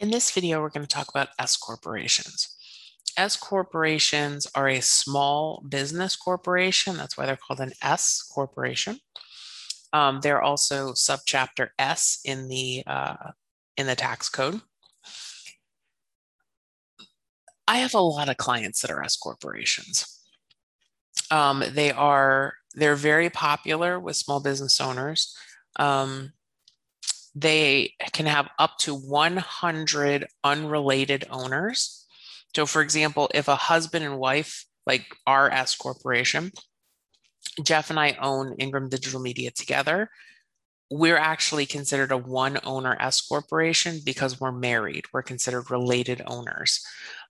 In 0.00 0.10
this 0.10 0.30
video, 0.30 0.62
we're 0.62 0.70
going 0.70 0.86
to 0.86 0.88
talk 0.88 1.10
about 1.10 1.28
S 1.38 1.58
corporations. 1.58 2.56
S 3.18 3.36
corporations 3.36 4.46
are 4.54 4.66
a 4.66 4.80
small 4.80 5.62
business 5.68 6.16
corporation. 6.16 6.96
That's 6.96 7.18
why 7.18 7.26
they're 7.26 7.36
called 7.36 7.60
an 7.60 7.72
S 7.82 8.22
corporation. 8.22 9.00
Um, 9.92 10.20
they're 10.22 10.40
also 10.40 10.92
subchapter 10.92 11.68
S 11.78 12.20
in 12.24 12.48
the 12.48 12.82
uh, 12.86 13.32
in 13.76 13.86
the 13.86 13.94
tax 13.94 14.30
code. 14.30 14.62
I 17.68 17.76
have 17.76 17.92
a 17.92 18.00
lot 18.00 18.30
of 18.30 18.38
clients 18.38 18.80
that 18.80 18.90
are 18.90 19.04
S 19.04 19.18
corporations. 19.18 20.18
Um, 21.30 21.62
they 21.72 21.92
are 21.92 22.54
they're 22.74 22.96
very 22.96 23.28
popular 23.28 24.00
with 24.00 24.16
small 24.16 24.40
business 24.40 24.80
owners. 24.80 25.36
Um, 25.76 26.32
they 27.34 27.94
can 28.12 28.26
have 28.26 28.48
up 28.58 28.78
to 28.78 28.94
100 28.94 30.26
unrelated 30.42 31.24
owners. 31.30 32.06
So, 32.54 32.66
for 32.66 32.82
example, 32.82 33.30
if 33.34 33.48
a 33.48 33.54
husband 33.54 34.04
and 34.04 34.18
wife, 34.18 34.66
like 34.86 35.06
our 35.26 35.50
S 35.50 35.76
Corporation, 35.76 36.50
Jeff 37.62 37.90
and 37.90 38.00
I 38.00 38.16
own 38.20 38.54
Ingram 38.58 38.88
Digital 38.88 39.20
Media 39.20 39.50
together, 39.50 40.10
we're 40.90 41.16
actually 41.16 41.66
considered 41.66 42.10
a 42.10 42.16
one 42.16 42.58
owner 42.64 42.96
S 42.98 43.20
Corporation 43.20 44.00
because 44.04 44.40
we're 44.40 44.50
married. 44.50 45.04
We're 45.12 45.22
considered 45.22 45.70
related 45.70 46.22
owners. 46.26 46.84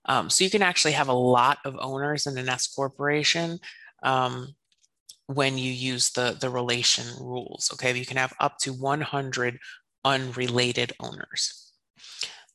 Um, 0.05 0.31
so, 0.31 0.43
you 0.43 0.49
can 0.49 0.63
actually 0.63 0.93
have 0.93 1.09
a 1.09 1.13
lot 1.13 1.59
of 1.63 1.77
owners 1.79 2.25
in 2.25 2.37
an 2.39 2.49
S 2.49 2.67
Corporation. 2.67 3.59
Um, 4.01 4.55
when 5.27 5.57
you 5.57 5.71
use 5.71 6.09
the 6.09 6.35
the 6.41 6.49
relation 6.49 7.05
rules 7.23 7.69
okay 7.71 7.97
you 7.97 8.05
can 8.05 8.17
have 8.17 8.33
up 8.39 8.57
to 8.57 8.73
100 8.73 9.59
unrelated 10.03 10.93
owners. 10.99 11.71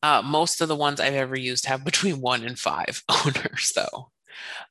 Uh, 0.03 0.23
most 0.23 0.61
of 0.61 0.69
the 0.69 0.77
ones 0.77 1.01
I've 1.01 1.15
ever 1.15 1.39
used 1.39 1.67
have 1.67 1.85
between 1.85 2.21
one 2.21 2.45
and 2.45 2.59
five 2.59 3.03
owners, 3.09 3.73
though, 3.75 4.11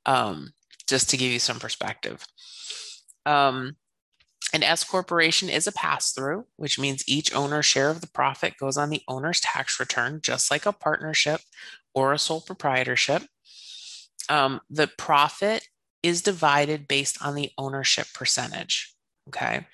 um, 0.05 0.53
just 0.87 1.09
to 1.09 1.17
give 1.17 1.31
you 1.31 1.39
some 1.39 1.59
perspective. 1.59 2.25
Um, 3.25 3.77
an 4.53 4.63
S 4.63 4.83
corporation 4.83 5.49
is 5.49 5.67
a 5.67 5.71
pass 5.71 6.13
through, 6.13 6.45
which 6.55 6.79
means 6.79 7.03
each 7.07 7.33
owner's 7.33 7.65
share 7.65 7.89
of 7.89 8.01
the 8.01 8.07
profit 8.07 8.57
goes 8.57 8.77
on 8.77 8.89
the 8.89 9.01
owner's 9.07 9.41
tax 9.41 9.79
return, 9.79 10.19
just 10.21 10.51
like 10.51 10.65
a 10.65 10.71
partnership 10.71 11.41
or 11.93 12.13
a 12.13 12.19
sole 12.19 12.41
proprietorship. 12.41 13.23
Um, 14.29 14.61
the 14.69 14.87
profit 14.87 15.67
is 16.03 16.21
divided 16.21 16.87
based 16.87 17.17
on 17.21 17.35
the 17.35 17.51
ownership 17.57 18.07
percentage. 18.13 18.93
Okay. 19.29 19.65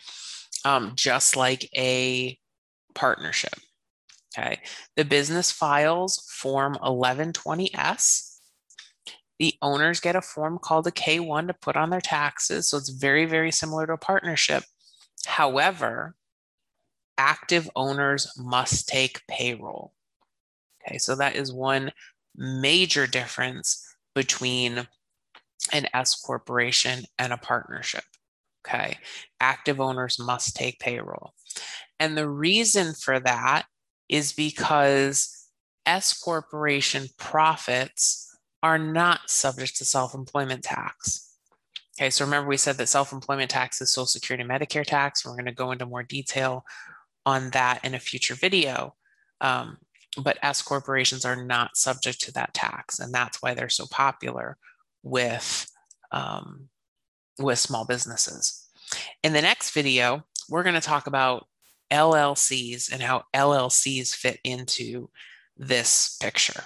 Um, 0.64 0.94
just 0.96 1.36
like 1.36 1.70
a 1.76 2.38
partnership. 2.94 3.54
Okay. 4.38 4.60
The 4.96 5.06
business 5.06 5.52
files 5.52 6.26
Form 6.30 6.76
1120S. 6.76 8.28
The 9.40 9.56
owners 9.62 10.00
get 10.00 10.16
a 10.16 10.22
form 10.22 10.60
called 10.60 10.88
a 10.88 10.92
K1 10.92 11.48
to 11.48 11.54
put 11.54 11.76
on 11.76 11.90
their 11.90 12.02
taxes. 12.02 12.70
So 12.70 12.78
it's 12.78 12.90
very, 12.90 13.26
very 13.26 13.52
similar 13.52 13.88
to 13.88 13.94
a 13.94 13.98
partnership. 13.98 14.64
However, 15.26 16.16
active 17.18 17.70
owners 17.76 18.32
must 18.38 18.88
take 18.88 19.26
payroll. 19.28 19.94
Okay. 20.82 20.98
So 20.98 21.16
that 21.16 21.36
is 21.36 21.52
one 21.52 21.92
major 22.36 23.08
difference 23.08 23.86
between 24.16 24.88
an 25.74 25.88
S 25.94 26.20
corporation 26.20 27.06
and 27.20 27.34
a 27.34 27.38
partnership. 27.38 28.04
Okay. 28.66 28.98
Active 29.40 29.82
owners 29.82 30.20
must 30.20 30.56
take 30.56 30.80
payroll. 30.80 31.34
And 32.02 32.18
the 32.18 32.28
reason 32.28 32.96
for 32.96 33.20
that 33.20 33.68
is 34.10 34.34
because 34.34 35.48
S 35.86 36.20
corporation 36.20 37.06
profits 37.20 38.36
are 38.64 38.80
not 38.80 39.30
subject 39.30 39.78
to 39.78 39.86
self 39.86 40.16
employment 40.16 40.64
tax. 40.64 41.36
Okay, 42.00 42.10
so 42.10 42.26
remember 42.26 42.50
we 42.50 42.58
said 42.58 42.78
that 42.78 42.90
self 42.90 43.14
employment 43.14 43.52
tax 43.52 43.80
is 43.82 43.94
Social 43.94 44.08
Security 44.08 44.42
and 44.42 44.50
Medicare 44.50 44.84
tax. 44.84 45.24
We're 45.24 45.34
going 45.34 45.46
to 45.46 45.52
go 45.52 45.72
into 45.72 45.86
more 45.86 46.02
detail 46.02 46.66
on 47.24 47.52
that 47.52 47.86
in 47.86 47.94
a 47.94 48.00
future 48.00 48.34
video. 48.34 48.96
Um, 49.40 49.78
but 50.18 50.40
S 50.42 50.64
corporations 50.64 51.24
are 51.24 51.46
not 51.46 51.78
subject 51.78 52.20
to 52.22 52.34
that 52.34 52.56
tax, 52.56 52.98
and 52.98 53.14
that's 53.14 53.44
why 53.44 53.54
they're 53.54 53.70
so 53.70 53.86
popular 53.92 54.58
with 55.04 55.70
um, 56.12 56.70
with 57.38 57.60
small 57.60 57.86
businesses. 57.86 58.68
In 59.22 59.34
the 59.34 59.42
next 59.44 59.70
video, 59.70 60.24
we're 60.50 60.64
going 60.64 60.74
to 60.74 60.82
talk 60.82 61.06
about 61.06 61.46
LLCs 61.92 62.92
and 62.92 63.02
how 63.02 63.24
LLCs 63.34 64.16
fit 64.16 64.40
into 64.44 65.10
this 65.58 66.18
picture. 66.22 66.64